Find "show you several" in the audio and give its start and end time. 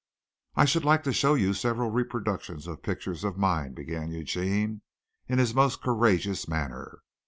1.13-1.91